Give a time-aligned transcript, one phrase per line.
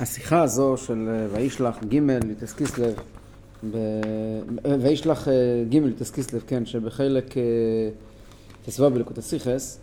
[0.00, 2.94] השיחה הזו של אה, וישלח י"ט כסלו,
[3.70, 3.76] ב...
[4.66, 5.32] אה, וישלח אה,
[5.68, 7.34] י"ט כסלו, כן, שבחלק
[8.64, 9.78] ט"ו בלקוטי שיחות,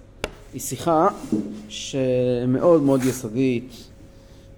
[0.53, 1.07] היא שיחה
[1.69, 3.73] שמאוד מאוד יסודית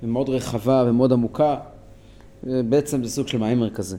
[0.03, 1.57] ומאוד רחבה ומאוד עמוקה,
[2.43, 3.97] בעצם זה סוג של מאמר כזה.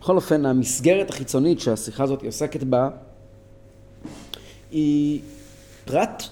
[0.00, 2.90] בכל אופן, המסגרת החיצונית שהשיחה הזאת עוסקת בה
[4.70, 5.20] היא
[5.84, 6.22] פרט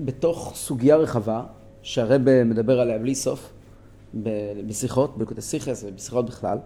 [0.00, 1.42] בתוך סוגיה רחבה
[1.84, 3.52] שהרבה מדבר עליה בלי סוף,
[4.66, 6.58] בשיחות, בלקוטי סיכס ובשיחות בכלל,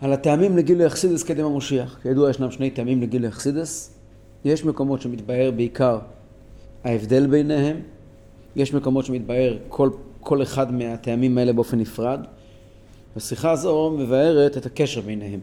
[0.00, 1.98] על הטעמים לגילוי אכסידס קדם המושיח.
[2.02, 3.98] כידוע ישנם שני טעמים לגילוי אכסידס.
[4.44, 5.98] יש מקומות שמתבהר בעיקר
[6.84, 7.80] ההבדל ביניהם,
[8.56, 9.90] יש מקומות שמתבהר כל,
[10.20, 12.20] כל אחד מהטעמים האלה באופן נפרד.
[13.16, 15.40] השיחה הזו מבארת את הקשר ביניהם.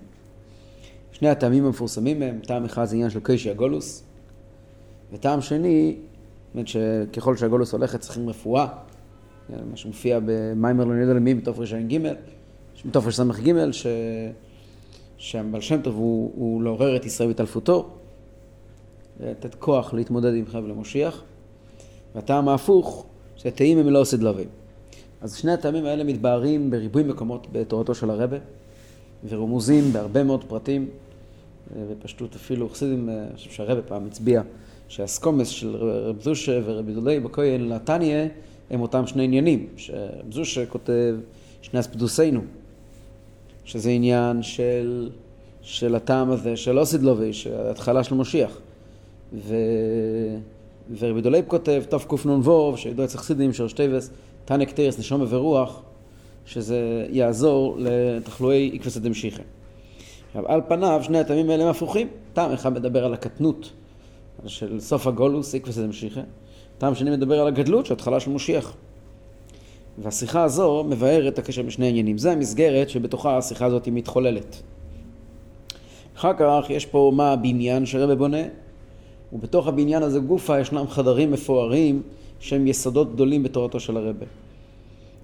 [1.12, 4.04] שני הטעמים המפורסמים הם, טעם אחד זה עניין של קיישי הגולוס,
[5.14, 5.95] וטעם שני
[6.54, 8.68] אומרת שככל שהגולוס הולכת צריכים רפואה,
[9.50, 11.98] מה שמופיע במיימר לא יודע למי מתוף רש"ג,
[12.86, 13.88] מתוף רס"ג, ש...
[15.18, 17.90] שהבעל שם טוב הוא, הוא לעורר את ישראל בהתעלפותו,
[19.20, 21.23] לתת כוח להתמודד עם חבל המושיח,
[22.16, 23.06] והטעם ההפוך,
[23.38, 24.48] שתאים הם לא עושה דלווים.
[25.22, 28.38] אז שני הטעמים האלה מתבהרים בריבוי מקומות בתורתו של הרבה,
[29.30, 30.90] ורמוזים בהרבה מאוד פרטים,
[31.90, 34.42] ופשטות אפילו חסידים, אני חושב שהרבה פעם הצביע
[34.88, 38.26] שהסקומס של רב זושה ורב ידולי בכהן לתניא
[38.70, 41.16] הם אותם שני עניינים, שרב זושה כותב
[41.62, 42.42] שני אספדוסינו,
[43.66, 45.09] שזה עניין של,
[45.61, 47.31] של הטעם הזה של אוסידלובי,
[47.67, 48.58] ההתחלה של משיח.
[49.34, 49.56] ו...
[51.00, 54.09] ורבי דולייב כותב, תקנ"ו, שידוע אצל חסידים של שטייבס,
[54.45, 55.81] תניא קטרס נשום ורוח,
[56.45, 59.44] שזה יעזור לתחלואי עקבסא דמשיחא.
[60.28, 62.08] עכשיו, על פניו, שני הטעמים האלה הם הפוכים.
[62.34, 63.72] טעם אחד מדבר על הקטנות
[64.45, 66.22] של סוף הגולוס, איקווס דמשיחא.
[66.78, 68.73] טעם שני מדבר על הגדלות של התחלה של משיח.
[69.98, 72.17] והשיחה הזו מבארת את הקשר בשני עניינים.
[72.17, 74.61] זה המסגרת שבתוכה השיחה הזאת היא מתחוללת.
[76.16, 78.44] אחר כך יש פה מה הבניין שרבה בונה,
[79.33, 82.02] ובתוך הבניין הזה גופה ישנם חדרים מפוארים
[82.39, 84.26] שהם יסודות גדולים בתורתו של הרבה.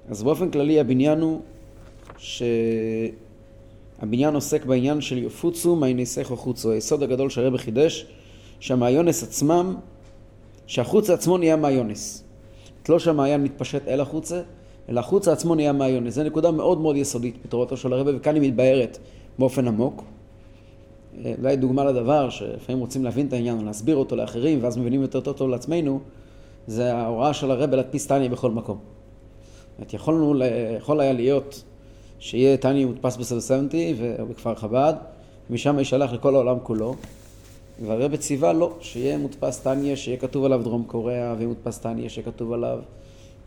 [0.10, 1.42] אז באופן כללי הבניין הוא
[3.98, 6.72] שהבניין עוסק בעניין של יפוצו מעייניסך וחוצו.
[6.72, 8.06] היסוד הגדול שהרבה חידש
[8.60, 9.76] שהמעיונס עצמם,
[10.68, 12.24] שהחוץ עצמו נהיה מעיונס.
[12.90, 14.42] לא שהמעיין מתפשט אל החוצה,
[14.90, 16.14] אלא החוץ עצמו נהיה מעיונס.
[16.14, 18.98] זו נקודה מאוד מאוד יסודית בתורתו של הרבה, וכאן היא מתבהרת
[19.40, 20.04] באופן עמוק.
[21.26, 25.20] אה, אולי דוגמה לדבר, שלפעמים רוצים להבין את העניין ולהסביר אותו לאחרים, ואז מבינים יותר
[25.20, 26.00] טוב לעצמנו,
[26.68, 28.78] זה ההוראה של הרבה להדפיס טניה בכל מקום.
[29.80, 30.34] זאת יכולנו,
[30.78, 31.64] יכול היה להיות
[32.20, 34.94] שיהיה טניה מודפס בסבסנטי ובכפר חב"ד,
[35.50, 36.96] ומשם יישלח לכל העולם כולו,
[37.86, 42.26] והרבא ציווה לא, שיהיה מודפס טניה, שיהיה כתוב עליו דרום קוריאה, ויהיה מודפס טניה, שיהיה
[42.26, 42.80] כתוב עליו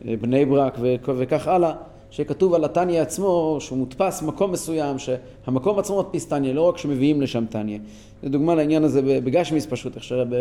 [0.07, 1.73] אה, בני ברק וכך הלאה,
[2.11, 6.77] שיהיה כתוב על הטניה עצמו, שהוא מודפס מקום מסוים, שהמקום עצמו מדפיס טניה, לא רק
[6.77, 7.79] שמביאים לשם טניה.
[8.23, 10.37] זו דוגמה לעניין הזה בגשמיס פשוט, איך שהרבא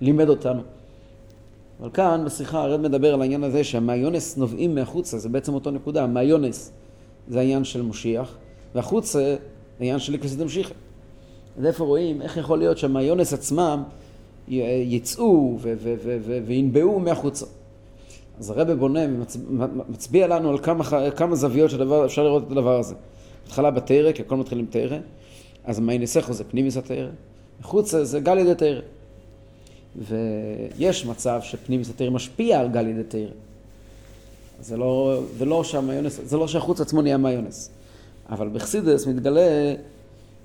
[0.00, 0.60] לימד אותנו.
[1.80, 6.04] אבל כאן בשיחה הרב מדבר על העניין הזה שהמעיונס נובעים מהחוצה, זה בעצם אותו נקודה,
[6.04, 6.72] המעיונס
[7.28, 8.34] זה העניין של מושיח,
[8.74, 9.36] והחוצה זה
[9.80, 10.74] העניין של ליקוסיד המשיחה.
[11.58, 13.82] אז איפה רואים, איך יכול להיות שהמעיונס עצמם
[14.48, 15.58] יצאו
[16.46, 17.46] וינבעו מהחוצה.
[18.38, 19.00] אז הרב בונה
[19.58, 22.94] ומצביע לנו על כמה, כמה זוויות שאפשר לראות את הדבר הזה.
[23.46, 24.98] התחלה בתרא, כי הכל מתחיל עם תרא,
[25.64, 27.08] אז מעיינסךו זה פנימיס התרא,
[27.62, 28.80] חוצה זה גל ידי תרא.
[29.96, 33.30] ויש מצב שפנימיס התרא משפיע על גל ידי תרא.
[34.60, 37.70] זה לא, זה לא שהמיונס, זה לא שהחוץ עצמו נהיה מיונס.
[38.30, 39.74] אבל בחסידס מתגלה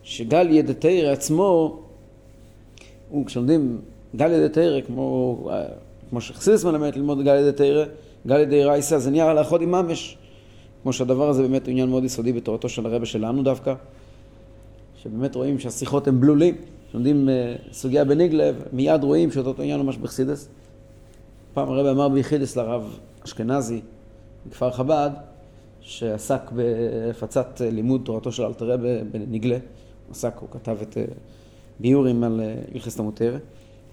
[0.04, 1.80] שגל ידתרא עצמו,
[3.10, 3.82] הוא כשלומדים
[4.16, 5.38] גל ידתרא, כמו,
[6.10, 7.86] כמו שחסידס מלמד ללמוד גל ידתרא,
[8.28, 10.18] גל ידי רייסה, זה נהיה לאחוד עם ממש.
[10.84, 13.74] כמו שהדבר הזה באמת הוא עניין מאוד יסודי בתורתו של הרבה שלנו דווקא,
[15.04, 16.56] שבאמת רואים שהשיחות הן בלולים.
[16.90, 20.50] כשלומדים uh, סוגיה בניגלב, מיד רואים שאותו עניין ממש בחסידס.
[21.54, 23.82] פעם הרבה אמר ביחידס לרב אשכנזי
[24.50, 25.10] בכפר חב"ד,
[25.82, 29.58] שעסק בהפצת לימוד תורתו של אלתר רבה בניגלה.
[30.12, 31.04] עסק, הוא כתב את אה,
[31.80, 32.42] ביורים על
[32.74, 33.42] הלכס אה, המותרת.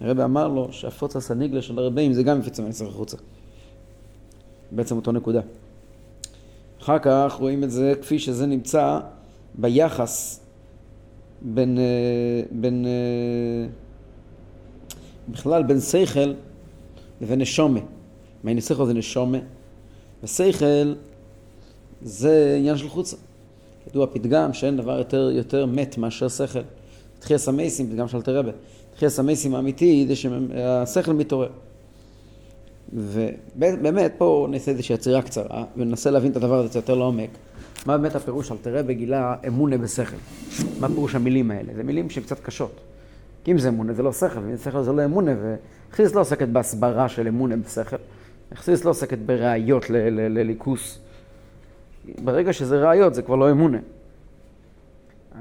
[0.01, 3.17] הרבי אמר לו שהפוץ הסניגלה של הרבים זה גם מפיץ המסר החוצה.
[4.71, 5.41] בעצם אותו נקודה.
[6.83, 9.01] אחר כך רואים את זה כפי שזה נמצא
[9.55, 10.41] ביחס
[11.43, 12.87] בין, אה, בין
[15.29, 16.35] בכלל בין שכל
[17.21, 17.81] לבין נשומה.
[18.45, 19.39] מעין שכל זה נשומה,
[20.23, 20.95] ושכל
[22.03, 23.17] זה עניין של חוצה.
[23.87, 26.61] ידוע פתגם שאין דבר יותר, יותר מת מאשר שכל.
[27.19, 28.51] תחייה המייסים, פתגם של תרבה.
[28.95, 31.49] תחייה המייסים האמיתי זה שהשכל מתעורר.
[32.93, 37.31] ובאמת, פה נעשה איזושהי עצירה קצרה, וננסה להבין את הדבר הזה יותר לעומק.
[37.87, 40.17] מה באמת הפירוש על תראה בגילה אמונה בשכל?
[40.81, 41.73] מה פירוש המילים האלה?
[41.77, 42.81] זה מילים שהן קצת קשות.
[43.45, 45.33] כי אם זה אמונה זה לא שכל, ואם שכל זה לא אמונה,
[45.91, 47.97] וחסיס לא עוסקת בהסברה של אמונה בשכל.
[48.55, 50.99] חסיס לא עוסקת בראיות לליכוס.
[52.25, 53.79] ברגע שזה ראיות זה כבר לא אמונה.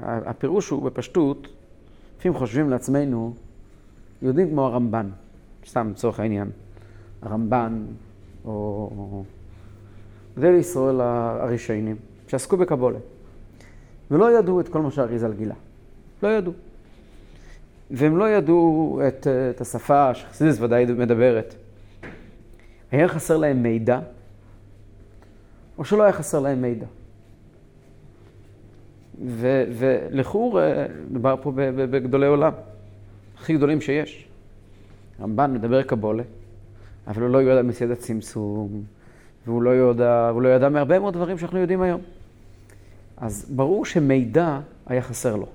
[0.02, 1.48] הפירוש הוא בפשטות,
[2.18, 3.34] לפעמים חושבים לעצמנו,
[4.22, 5.10] יהודים כמו הרמב"ן,
[5.66, 6.50] סתם לצורך העניין,
[7.22, 7.84] הרמב"ן,
[8.44, 9.24] או
[10.36, 11.96] גדל ישראל הראשונים,
[12.28, 12.98] שעסקו בקבולה,
[14.10, 15.54] ולא ידעו את כל מה שהאריזל גילה.
[16.22, 16.52] לא ידעו.
[17.90, 21.54] והם לא ידעו את, את השפה שחסידס ודאי מדברת.
[22.90, 24.00] היה חסר להם מידע,
[25.78, 26.86] או שלא היה חסר להם מידע.
[29.78, 30.60] ולכאור,
[31.10, 32.52] מדובר פה בגדולי עולם,
[33.36, 34.28] הכי גדולים שיש.
[35.20, 36.22] רמב"ן מדבר קבולה,
[37.06, 38.82] אבל הוא לא יודע מסייד הצמצום,
[39.46, 42.00] והוא לא יודע, והוא לא ידע מהרבה מאוד דברים שאנחנו יודעים היום.
[43.16, 45.46] אז ברור שמידע היה חסר לו.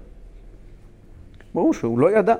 [1.54, 2.36] ברור שהוא לא ידע.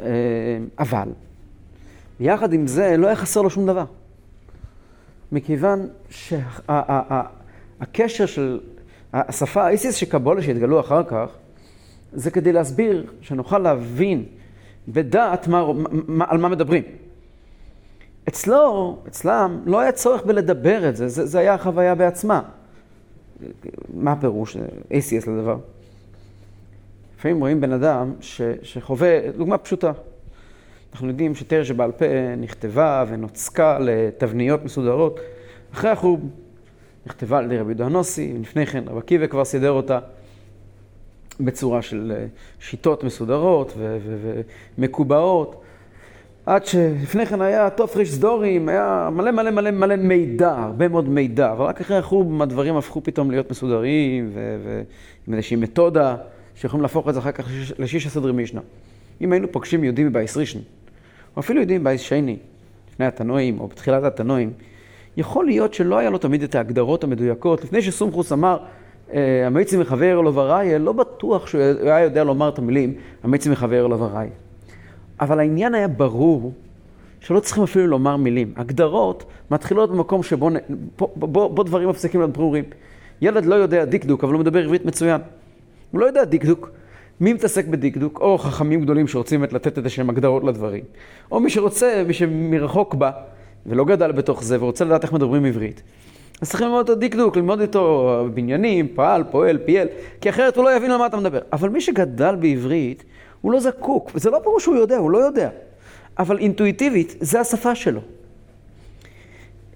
[0.00, 1.08] אה, אבל,
[2.20, 3.84] יחד עם זה, לא היה חסר לו שום דבר.
[5.32, 8.60] מכיוון שהקשר של
[9.12, 11.28] השפה האיסיס שקבולה שהתגלו אחר כך,
[12.12, 14.24] זה כדי להסביר, שנוכל להבין
[14.88, 16.82] בדעת מה, מה, על מה מדברים.
[18.28, 22.42] אצלו, אצלם, לא היה צורך בלדבר את זה, זה, זה היה החוויה בעצמה.
[23.94, 24.56] מה הפירוש
[24.90, 25.56] ACS לדבר?
[27.18, 29.92] לפעמים רואים בן אדם ש, שחווה, דוגמה פשוטה.
[30.92, 32.04] אנחנו יודעים שתרא שבעל פה
[32.36, 35.20] נכתבה ונוצקה לתבניות מסודרות
[35.72, 36.20] אחרי החורב.
[37.06, 39.98] נכתבה על ידי רבי יהודה הנוסי, ולפני כן רבי עקיבא כבר סידר אותה
[41.40, 42.26] בצורה של אה,
[42.60, 43.76] שיטות מסודרות
[44.78, 45.62] ומקובעות.
[46.46, 51.52] עד שלפני כן היה תופריש סדורים, היה מלא מלא מלא מלא מידע, הרבה מאוד מידע,
[51.52, 56.16] אבל רק אחרי החורבן הדברים הפכו פתאום להיות מסודרים ועם איזושהי מתודה
[56.54, 57.48] שיכולים להפוך את זה אחר כך
[57.78, 58.60] לשישה סדרי משנה.
[59.20, 60.62] אם היינו פוגשים יהודים מבייס ראשון,
[61.36, 62.36] או אפילו יהודים מבייס שני,
[62.92, 64.52] לפני התנועים או בתחילת התנועים,
[65.16, 67.64] יכול להיות שלא היה לו תמיד את ההגדרות המדויקות.
[67.64, 68.58] לפני שסומכוס אמר,
[69.12, 73.86] אה, המיצי מחבר לו וראיה, לא בטוח שהוא היה יודע לומר את המילים, המיצי מחבר
[73.86, 74.30] לו וראיה.
[75.20, 76.52] אבל העניין היה ברור
[77.20, 78.52] שלא צריכים אפילו לומר מילים.
[78.56, 80.50] הגדרות מתחילות במקום שבו
[80.98, 82.64] בו, בו, בו דברים מפסיקים להיות ברורים.
[83.20, 85.20] ילד לא יודע דקדוק, אבל הוא מדבר עברית מצוין.
[85.90, 86.70] הוא לא יודע דקדוק.
[87.22, 88.18] מי מתעסק בדקדוק?
[88.20, 90.84] או חכמים גדולים שרוצים לתת איזה שהם הגדרות לדברים.
[91.32, 93.10] או מי שרוצה, מי שמרחוק בא,
[93.66, 95.82] ולא גדל בתוך זה, ורוצה לדעת איך מדברים עברית.
[96.40, 99.88] אז צריכים ללמוד אותו דקדוק, ללמוד איתו בניינים, פעל, פועל, פייל,
[100.20, 101.38] כי אחרת הוא לא יבין על מה אתה מדבר.
[101.52, 103.04] אבל מי שגדל בעברית,
[103.40, 105.48] הוא לא זקוק, וזה לא פירוש שהוא יודע, הוא לא יודע.
[106.18, 108.00] אבל אינטואיטיבית, זה השפה שלו.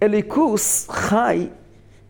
[0.02, 1.46] אליקוס חי,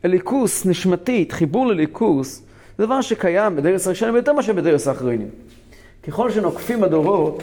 [0.04, 2.45] אליקוס נשמתית, חיבור לליכוס, זה
[2.78, 5.28] דבר שקיים בדרס הראשונים יותר מאשר בדרס האחרונים.
[6.02, 7.42] ככל שנוקפים הדורות,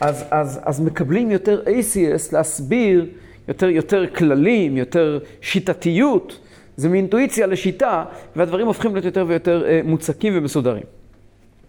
[0.00, 3.06] אז, אז, אז מקבלים יותר ACS להסביר
[3.48, 6.38] יותר, יותר כללים, יותר שיטתיות.
[6.76, 8.04] זה מאינטואיציה לשיטה,
[8.36, 10.82] והדברים הופכים להיות יותר ויותר אה, מוצקים ומסודרים.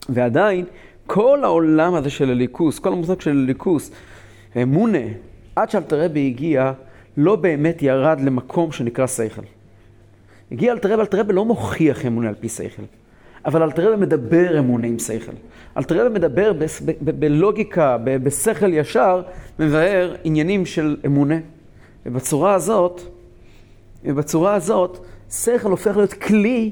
[0.10, 0.66] ועדיין,
[1.08, 3.92] כל העולם הזה של הליכוס, כל המושג של הליכוס,
[4.62, 5.08] אמונה,
[5.56, 6.72] עד שאלתרבי הגיע,
[7.18, 9.42] לא באמת ירד למקום שנקרא שכל.
[10.54, 12.84] הגיע אלתרבה, אלתרבה לא מוכיח אמונה על פי שכל,
[13.46, 15.32] אבל אלתרבה מדבר אמונה עם שכל.
[15.78, 16.54] אלתרבה מדבר
[17.02, 19.22] בלוגיקה, בשכל ישר,
[19.60, 21.36] מבאר עניינים של אמונה.
[22.06, 23.02] ובצורה הזאת,
[24.04, 26.72] ובצורה הזאת, שכל הופך להיות כלי,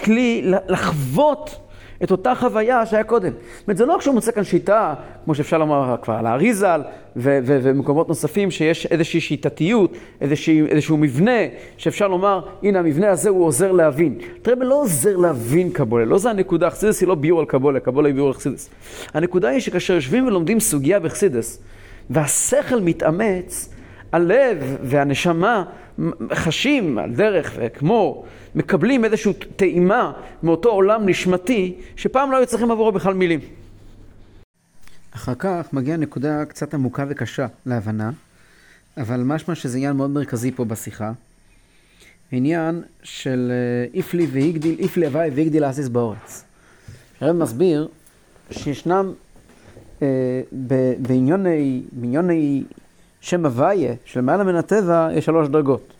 [0.00, 1.56] כלי לחוות
[2.04, 3.32] את אותה חוויה שהיה קודם.
[3.58, 6.82] זאת אומרת, זה לא כשהוא מוצא כאן שיטה, כמו שאפשר לומר כבר על האריזל
[7.16, 11.40] ומקומות נוספים, שיש איזושהי שיטתיות, איזושהי, איזשהו מבנה,
[11.76, 14.18] שאפשר לומר, הנה המבנה הזה הוא עוזר להבין.
[14.42, 18.08] תראה, לא עוזר להבין קבולה, לא זה הנקודה, חסידס היא לא ביור על קבולה, קבולה
[18.08, 18.70] היא ביור על חסידס.
[19.14, 21.62] הנקודה היא שכאשר יושבים ולומדים סוגיה בחסידס,
[22.10, 23.72] והשכל מתאמץ,
[24.12, 25.64] הלב והנשמה
[26.34, 28.24] חשים על דרך וכמו
[28.54, 30.12] מקבלים איזושהי טעימה
[30.42, 33.40] מאותו עולם נשמתי שפעם לא היו צריכים עבורו בכלל מילים.
[35.14, 38.10] אחר כך מגיעה נקודה קצת עמוקה וקשה להבנה,
[38.96, 41.12] אבל משמע שזה עניין מאוד מרכזי פה בשיחה.
[42.32, 46.44] עניין של אה, איפלי והגדיל, איפלי הוואי והגדיל אסיס באורץ.
[47.20, 47.88] הרב מסביר
[48.50, 49.12] שישנם
[50.02, 50.06] אה,
[50.98, 52.64] בעניוני, בעניוני
[53.20, 55.92] שם הוויה, שלמעלה מן הטבע, יש שלוש דרגות.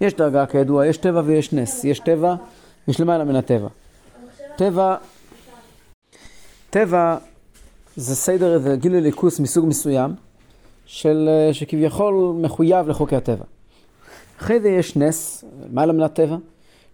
[0.00, 1.84] יש דרגה כידוע, יש טבע ויש נס.
[1.84, 2.34] יש טבע,
[2.88, 3.68] יש למעלה מן הטבע.
[4.56, 4.96] טבע,
[6.70, 7.16] טבע
[7.96, 10.14] זה סדר, זה גיל אליקוס מסוג מסוים,
[10.86, 13.44] של, שכביכול מחויב לחוקי הטבע.
[14.40, 16.36] אחרי זה יש נס, מה למד טבע?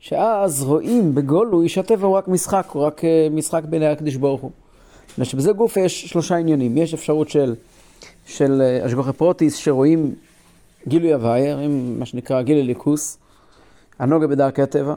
[0.00, 4.50] שאז רואים בגולוי שהטבע הוא רק משחק, הוא רק אה, משחק בין הקדוש ברוך הוא.
[5.18, 6.76] ושבזה גוף יש שלושה עניינים.
[6.76, 7.54] יש אפשרות של,
[8.28, 10.14] של אשגוחי פרוטיס שרואים
[10.88, 11.68] גילוי הוויה,
[11.98, 13.18] מה שנקרא גילוי ליכוס,
[13.98, 14.94] הנוגה בדרכי הטבע,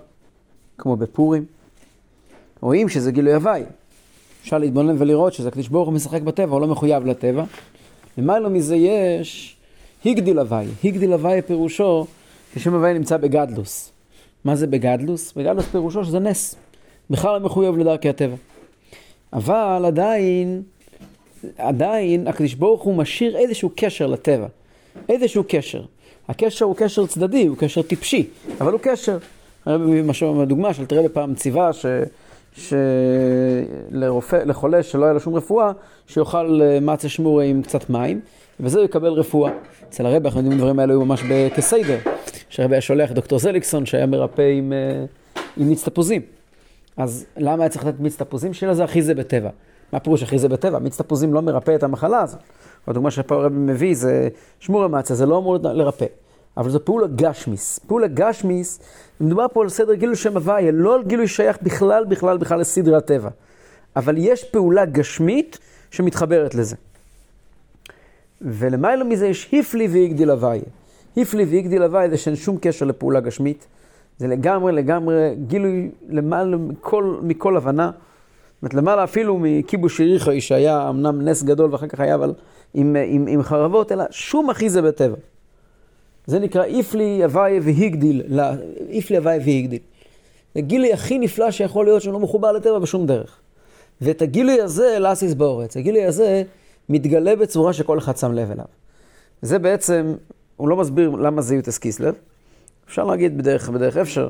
[0.77, 1.45] כמו בפורים.
[2.61, 3.65] רואים שזה גילוי הוויה.
[4.41, 7.43] אפשר להתבונן ולראות שזה הקדוש ברוך הוא משחק בטבע, הוא לא מחויב לטבע.
[8.17, 9.57] למעלה מזה יש
[10.05, 10.69] הגדיל הוויה.
[10.83, 12.05] הגדיל הוויה פירושו
[12.53, 13.91] ששם הוויה נמצא בגדלוס.
[14.45, 15.33] מה זה בגדלוס?
[15.33, 16.55] בגדלוס פירושו שזה נס.
[17.09, 18.35] בכלל לא מחויב לדרכי הטבע.
[19.33, 20.63] אבל עדיין,
[21.57, 24.47] עדיין הקדוש ברוך הוא משאיר איזשהו קשר לטבע.
[25.09, 25.81] איזשהו קשר.
[26.27, 28.27] הקשר הוא קשר צדדי, הוא קשר טיפשי,
[28.61, 29.17] אבל הוא קשר.
[30.47, 31.85] דוגמה של תראה בפעם ציווה ש...
[33.91, 35.71] שלרופא, לחולה שלא היה לו שום רפואה,
[36.07, 38.19] שיאכל אה, מצה שמורה עם קצת מים,
[38.59, 39.51] וזה הוא יקבל רפואה.
[39.89, 41.23] אצל הרבי אנחנו יודעים דברים האלה היו ממש
[41.55, 41.97] כסיידר,
[42.49, 45.05] שהרבי היה שולח דוקטור זליקסון שהיה מרפא עם, אה,
[45.57, 46.21] עם מיץ תפוזים.
[46.97, 48.53] אז למה היה צריך לתת מיץ תפוזים?
[48.53, 49.49] שיהיה לזה הכי זה בטבע.
[49.93, 50.79] מה פירוש הכי זה בטבע?
[50.79, 52.39] מיץ תפוזים לא מרפא את המחלה הזאת.
[52.87, 54.29] הדוגמה שפה הרבי מביא זה
[54.59, 56.05] שמור המצה, זה לא אמור לרפא.
[56.57, 57.79] אבל זו פעולה גשמיס.
[57.79, 58.79] פעולה גשמיס,
[59.21, 62.97] מדובר פה על סדר גילוי שם הוויה, לא על גילוי שייך בכלל, בכלל, בכלל לסדרי
[62.97, 63.29] הטבע.
[63.95, 65.59] אבל יש פעולה גשמית
[65.91, 66.75] שמתחברת לזה.
[68.41, 70.63] ולמעלה מזה יש היפלי והגדיל הוויה.
[71.15, 73.67] היפלי והגדיל הוויה זה שאין שום קשר לפעולה גשמית.
[74.17, 77.91] זה לגמרי, לגמרי גילוי למעלה מכל, מכל הבנה.
[78.61, 82.33] זאת אומרת, למעלה אפילו מכיבוש יריחו, שהיה אמנם נס גדול ואחר כך היה אבל
[82.73, 85.15] עם, עם, עם חרבות, אלא שום אחי זה בטבע.
[86.25, 88.21] זה נקרא איפלי הוויה והגדיל,
[88.89, 89.79] איפלי הוויה והגדיל.
[90.55, 93.39] זה גילוי הכי נפלא שיכול להיות שהוא לא מחובר לטבע בשום דרך.
[94.01, 96.43] ואת הגילוי הזה, לאסיס באורץ, הגילוי הזה
[96.89, 98.65] מתגלה בצורה שכל אחד שם לב אליו.
[99.41, 100.15] זה בעצם,
[100.57, 102.15] הוא לא מסביר למה זה יוטס קיסלב.
[102.87, 104.29] אפשר להגיד בדרך, בדרך אפשר.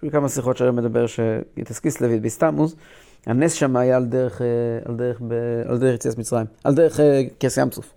[0.00, 2.74] יש לי כמה שיחות שהיום מדבר שיוטס קיסלב התביסתמוס.
[3.26, 4.46] הנס שם היה על דרך, אה,
[4.84, 5.20] על דרך,
[5.66, 7.92] על דרך יציאת מצרים, על דרך אה, כס ים צוף.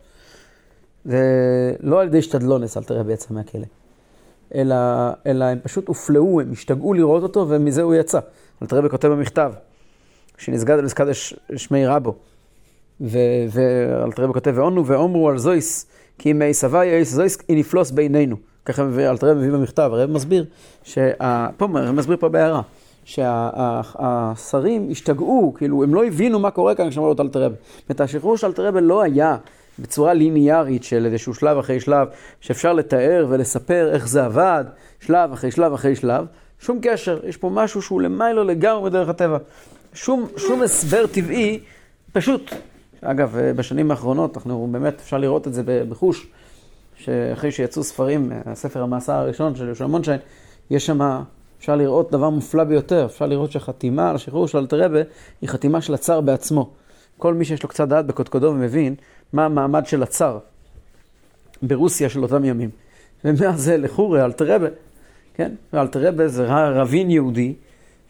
[1.05, 1.21] זה
[1.79, 3.65] לא על ידי השתדלונס, אל תראה ביצא מהכלא.
[4.55, 4.75] אלא,
[5.25, 8.19] אלא הם פשוט הופלאו, הם השתגעו לראות אותו, ומזה הוא יצא.
[8.61, 9.53] אל תראה בכותב במכתב,
[10.37, 11.05] שנסגד על מסקד
[11.55, 12.15] שמי רבו.
[13.01, 15.85] ואל תראה בכותב, ועונו ואומרו על זויס,
[16.17, 18.52] כי אם סבי אייס זויס נפלוס בינינו.
[18.65, 20.45] ככה אל תראה מביא במכתב, הרב מסביר,
[20.83, 21.47] שה...
[21.57, 22.61] פה, הרב מסביר פה בהערה,
[23.05, 27.55] שהשרים השתגעו, כאילו, הם לא הבינו מה קורה כאן כשאמרו לו אלתרבה.
[27.89, 29.37] זאת השחרור של אלתרבה לא היה
[29.79, 32.07] בצורה ליניארית של איזשהו שלב אחרי שלב,
[32.41, 34.65] שאפשר לתאר ולספר איך זה עבד,
[34.99, 36.25] שלב אחרי שלב אחרי שלב,
[36.59, 39.37] שום קשר, יש פה משהו שהוא למיילו לגמרי בדרך הטבע.
[39.93, 41.59] שום, שום הסבר טבעי,
[42.13, 42.51] פשוט.
[43.01, 46.27] אגב, בשנים האחרונות, אנחנו באמת, אפשר לראות את זה בחוש,
[46.95, 50.19] שאחרי שיצאו ספרים, הספר המאסר הראשון של יהושע מונשיין,
[50.69, 51.21] יש שם,
[51.59, 55.01] אפשר לראות דבר מופלא ביותר, אפשר לראות שהחתימה על השחרור של אלתרבה
[55.41, 56.69] היא חתימה של הצאר בעצמו.
[57.17, 58.95] כל מי שיש לו קצת דעת בקודקודו ומבין
[59.33, 60.39] מה המעמד של הצאר
[61.61, 62.69] ברוסיה של אותם ימים.
[63.25, 64.67] ומאז זה לחורי, אלתרבה,
[65.33, 65.51] כן?
[65.73, 67.53] ואלתרבה זה רבין יהודי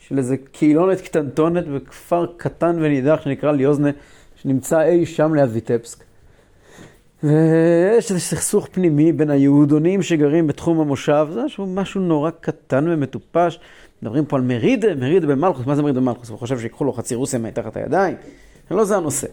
[0.07, 3.89] של איזה קהילונת קטנטונת בכפר קטן ונידח שנקרא ליוזנה,
[4.35, 6.03] שנמצא אי שם ליד ויטבסק.
[7.23, 13.59] ויש איזה סכסוך פנימי בין היהודונים שגרים בתחום המושב, זה משהו, משהו נורא קטן ומטופש.
[14.01, 16.29] מדברים פה על מרידה, מרידה במלכוס, מה זה מרידה במלכוס?
[16.29, 18.15] הוא חושב שיקחו לו חצי רוסיה מתחת הידיים?
[18.71, 19.27] לא זה הנושא.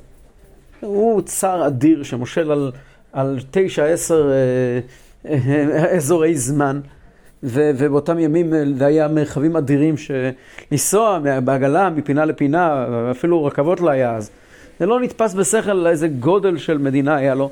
[0.81, 2.73] הוא צר אדיר שמושל על,
[3.13, 6.81] על תשע, עשר אה, אה, אזורי זמן,
[7.43, 13.91] ו, ובאותם ימים אה, זה היה מרחבים אדירים שלנסוע בעגלה מפינה לפינה, אפילו רכבות לא
[13.91, 14.31] היה אז.
[14.79, 17.51] זה לא נתפס בשכל איזה גודל של מדינה היה לו,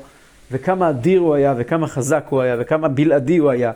[0.51, 3.71] וכמה אדיר הוא היה, וכמה חזק הוא היה, וכמה בלעדי הוא היה,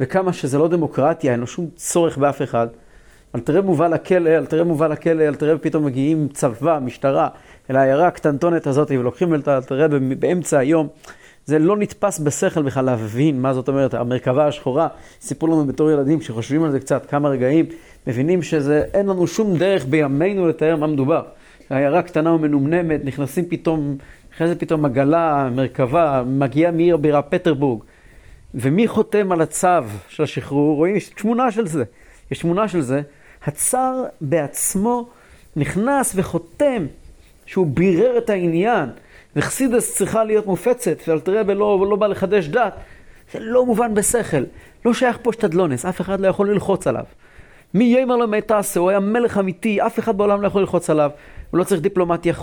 [0.00, 2.66] וכמה שזה לא דמוקרטיה, אין לו שום צורך באף אחד.
[3.34, 7.28] אל תראה מובא לכלא, אל תראה מובא לכלא, אל תראה פתאום מגיעים צבא, משטרה,
[7.70, 10.88] אל העיירה הקטנטונת הזאת, ולוקחים את הרבי באמצע היום.
[11.46, 14.88] זה לא נתפס בשכל בכלל להבין מה זאת אומרת, המרכבה השחורה,
[15.20, 17.66] סיפרו לנו בתור ילדים, כשחושבים על זה קצת, כמה רגעים,
[18.06, 21.22] מבינים שזה, אין לנו שום דרך בימינו לתאר מה מדובר.
[21.70, 23.96] העיירה קטנה ומנומנמת, נכנסים פתאום,
[24.36, 27.82] אחרי זה פתאום עגלה, מרכבה, מגיעה מעיר הבירה פטרבורג.
[28.54, 29.68] ומי חותם על הצו
[30.08, 30.76] של השחרור?
[30.76, 31.84] רואים, יש תמונה של זה.
[32.30, 33.02] יש תמונה של זה.
[33.44, 35.08] הצר בעצמו
[35.56, 36.86] נכנס וחותם
[37.46, 38.88] שהוא בירר את העניין,
[39.36, 42.74] וחסידס צריכה להיות מופצת, ואלתרבה לא, לא בא לחדש דת,
[43.32, 44.44] זה לא מובן בשכל.
[44.84, 47.04] לא שייך פה שתדלונס, אף אחד לא יכול ללחוץ עליו.
[47.74, 51.10] מי יימר לו מטסה, הוא היה מלך אמיתי, אף אחד בעולם לא יכול ללחוץ עליו.
[51.50, 52.34] הוא לא צריך דיפלומטיה,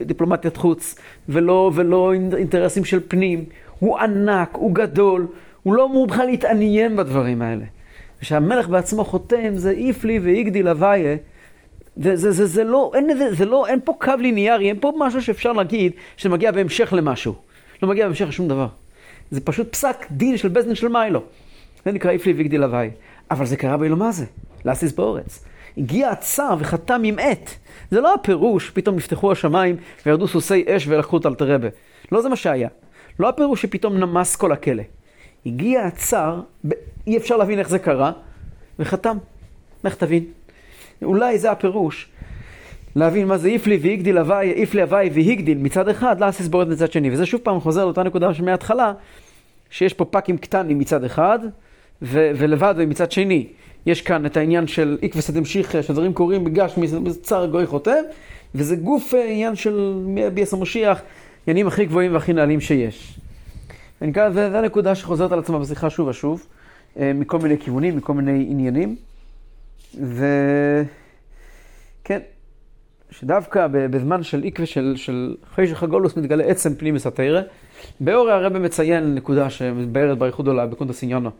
[0.00, 0.94] דיפלומטיית חוץ,
[1.28, 3.44] ולא, ולא אינטרסים של פנים.
[3.78, 5.26] הוא ענק, הוא גדול,
[5.62, 7.64] הוא לא אמור בכלל להתעניין בדברים האלה.
[8.20, 11.16] כשהמלך בעצמו חותם, זה איפלי ואיגדיל הוויה,
[11.96, 14.92] זה, זה, זה, זה לא, אין, זה, זה לא, אין פה קו ליניארי, אין פה
[14.98, 17.34] משהו שאפשר להגיד שמגיע בהמשך למשהו.
[17.82, 18.66] לא מגיע בהמשך לשום דבר.
[19.30, 21.22] זה פשוט פסק דין של בזנין של מיילו.
[21.84, 22.90] זה נקרא איפלי והגדיל הוואי.
[23.30, 24.24] אבל זה קרה באילו מה זה?
[24.64, 25.44] לאסיס באורץ.
[25.78, 27.50] הגיע הצער וחתם עם עט.
[27.90, 29.76] זה לא הפירוש, פתאום נפתחו השמיים
[30.06, 31.68] וירדו סוסי אש ולקחו את אלתרבה.
[32.12, 32.68] לא זה מה שהיה.
[33.20, 34.82] לא הפירוש שפתאום נמס כל הכלא.
[35.46, 36.40] הגיע הצער,
[37.06, 38.12] אי אפשר להבין איך זה קרה,
[38.78, 39.16] וחתם.
[39.84, 40.24] איך תבין?
[41.02, 42.08] אולי זה הפירוש.
[42.96, 47.10] להבין מה זה איפלי והגדיל הוואי, איפלי הוואי והגדיל מצד אחד, לאסיס בורד מצד שני.
[47.10, 48.92] וזה שוב פעם חוזר לאותה נקודה שמההתחלה,
[49.70, 51.38] שיש פה פאקים קטנים מצד אחד,
[52.02, 53.46] ו- ולבד ומצד שני.
[53.86, 58.02] יש כאן את העניין של איקווה דמשיחא, שדברים קורים בגש מצר גוי חוטב,
[58.54, 59.94] וזה גוף אה, עניין של
[60.34, 61.02] ביאס המשיח,
[61.46, 63.20] עניינים הכי גבוהים והכי נעלים שיש.
[64.02, 66.46] וזו הנקודה שחוזרת על עצמה בשיחה שוב ושוב,
[66.98, 68.96] אה, מכל מיני כיוונים, מכל מיני עניינים.
[69.94, 70.90] וכן,
[73.10, 77.40] שדווקא בזמן של עקווה של, של חשך הגולוס מתגלה עצם פנימיס התרא.
[78.00, 81.30] באורי הרב מציין נקודה שמתבהרת באריכות גדולה בקונטה סיניונו.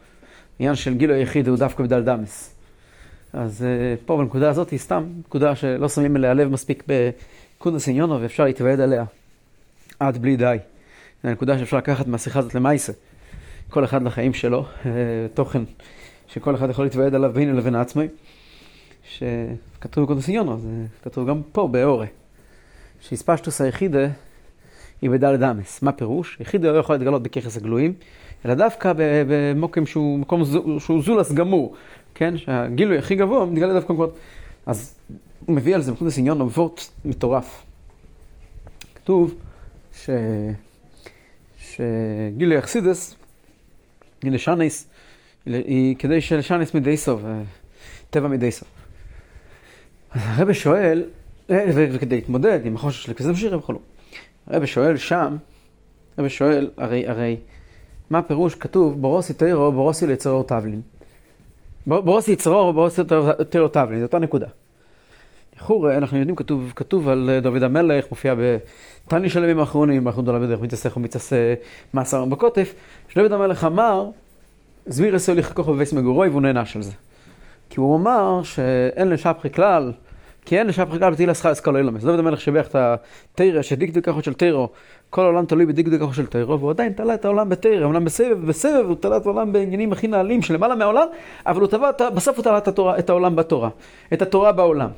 [0.60, 2.54] עניין של גילו היחיד הוא דווקא בדל דמס.
[3.32, 8.20] אז אה, פה בנקודה הזאת היא סתם נקודה שלא שמים אליה לב מספיק בקונטה סיניונו
[8.20, 9.04] ואפשר להתוועד עליה
[10.00, 10.56] עד בלי די.
[11.22, 12.92] זו נקודה שאפשר לקחת מהשיחה הזאת למעשה.
[13.70, 14.90] כל אחד לחיים שלו, אה,
[15.34, 15.62] תוכן
[16.28, 18.08] שכל אחד יכול להתוועד עליו בינו לבין עצמי.
[19.04, 20.68] שכתוב בקונטה סיניונו, זה
[21.04, 22.06] כתוב גם פה באורי.
[23.00, 24.08] שהספשטוס היחידה
[25.02, 25.82] היא בדלת אמס.
[25.82, 26.36] מה פירוש?
[26.40, 27.94] יחיד לא יכול להתגלות בככס הגלויים,
[28.44, 30.42] אלא דווקא במוקם שהוא מקום
[30.78, 31.74] שהוא זולס גמור,
[32.14, 32.38] כן?
[32.38, 34.16] שהגילוי הכי גבוה מתגלה דווקא במקומות.
[34.66, 34.94] אז
[35.46, 37.62] הוא מביא על זה בקונטס עניון וורט מטורף.
[38.94, 39.34] כתוב
[39.96, 40.10] ש...
[41.58, 43.14] שגילוי אכסידס,
[44.20, 44.88] גילוי שניס,
[45.46, 47.42] היא כדי שלשניס מדי סוף, אה,
[48.10, 48.68] טבע מדי סוף.
[50.10, 51.04] אז הרב שואל,
[51.50, 53.72] אה, וכדי להתמודד עם החושש של כזה וכו'.
[54.46, 55.36] הרב שואל שם,
[56.16, 57.36] הרב שואל, הרי, הרי,
[58.10, 60.80] מה הפירוש כתוב, בורוסי תירו, בורוסי ליצרו תבלין.
[61.86, 63.02] בורוסי יצרו, בורוסי
[63.50, 64.46] תירו תבלין, זו אותה נקודה.
[65.56, 68.34] לכאורה, אנחנו יודעים, כתוב, כתוב על דוד המלך, מופיע
[69.06, 71.54] בתני של הימים האחרונים, אנחנו דולה בדרך מתעסק ומתעשה
[71.94, 72.74] מאסר בקוטף,
[73.08, 74.08] שדוד המלך אמר,
[74.86, 76.92] זמיר עשו לי חכוך בבייס מגורוי, והוא נענש על זה.
[77.70, 79.92] כי הוא אמר שאין לשפחי כלל,
[80.52, 82.04] אין לשפחי כלל בתהילה שכר אסכולו אילומס.
[82.04, 84.68] דוד המלך שיבח את התרא, שדקדוק כחו של תירו,
[85.10, 88.46] כל העולם תלוי בדקדוק כחו של תירו, והוא עדיין תלה את העולם בתרא, אמנם בסבב,
[88.46, 91.06] בסבב הוא תלה את העולם בעניינים הכי נעלים של למעלה מהעולם,
[91.46, 93.68] אבל הוא תבע, בסוף הוא תלה את, התורה, את העולם בתורה,
[94.12, 94.88] את התורה בעולם.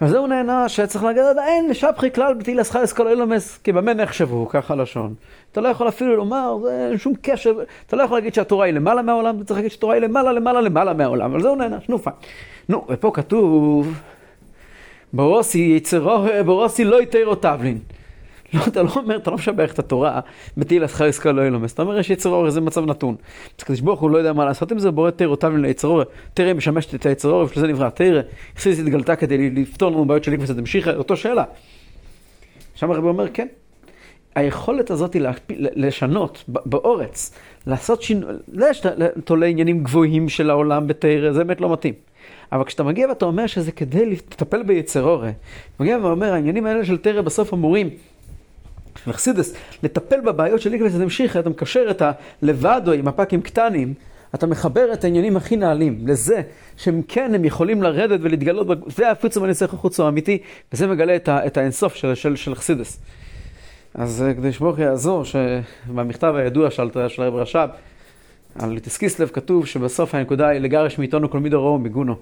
[0.00, 4.48] אז זהו נהנה שצריך להגיד, אין לשפחי כלל בתהילה שכר אסכולו אילומס, כי במה נחשבו,
[4.48, 5.14] ככה לשון.
[5.52, 7.52] אתה לא יכול אפילו לומר, זה אין שום קשר,
[7.86, 10.60] אתה לא יכול להגיד שהתורה היא למעלה מהעולם, אתה צריך להגיד שהתורה היא למעלה, למעלה,
[10.60, 12.16] למעלה מהעולם, אבל זהו נענש, נו פיין.
[12.68, 13.94] נו, ופה כתוב,
[15.12, 17.78] ברוסי יצרו, ברוסי לא יתרו תבלין.
[18.54, 20.20] לא, אתה לא אומר, אתה לא משבח את התורה,
[20.56, 21.72] בתהילה שכר עסקה לא ילומס.
[21.72, 23.16] אתה אומר, יש יצר אור, זה מצב נתון.
[23.58, 26.02] אז קדוש ברוך הוא לא יודע מה לעשות עם זה, בורא תרא תבלין ליצר אור.
[26.34, 28.20] תרא משמשת את היצר אור, ובשביל זה נברא תרא.
[28.56, 31.44] חסיס התגלתה כדי לפתור לנו בעיות של עקבס הדמשיחא, אותו שאלה.
[32.74, 33.46] שם הרב אומר, כן,
[34.34, 35.16] היכולת הזאת
[35.50, 37.34] לשנות באורץ,
[37.66, 38.30] לעשות שינוי,
[38.70, 38.82] יש
[39.24, 41.94] תולה עניינים גבוהים של העולם בתרא, זה באמת לא מתאים.
[42.52, 45.30] אבל כשאתה מגיע ואתה אומר שזה כדי לטפל ביצר אורה,
[45.80, 47.90] מגיע ואומר, העניינים האלה של תרא בסוף אמורים,
[49.04, 52.02] של אכסידס, לטפל בבעיות של איגלס המשיכה, אתה מקשר את
[52.42, 53.94] הלבדו עם הפאקים קטנים,
[54.34, 56.42] אתה מחבר את העניינים הכי נעלים לזה
[56.76, 60.38] שהם כן, הם יכולים לרדת ולהתגלות, זה הפיצום הניסח החוצו האמיתי,
[60.72, 63.00] וזה מגלה את האינסוף של, של, אכסידס.
[63.94, 67.68] אז אה, כדי שברוך יעזור, שבמכתב הידוע של, של רב רש"ב,
[68.58, 72.14] על ליטסקיסלב כתוב שבסוף הנקודה היא לגרש מאיתנו כל מידו רעו מגונו.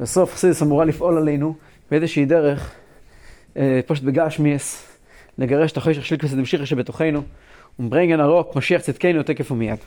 [0.00, 1.54] בסוף חסידס אמורה לפעול עלינו
[1.90, 2.74] באיזושהי דרך,
[3.56, 4.96] אה, פשוט בגשמיאס,
[5.38, 7.22] לגרש את החשך של כנסת המשיכה שבתוכנו,
[7.78, 9.78] ומברנגן הרוק, משיח צדקנו תקף ומיד.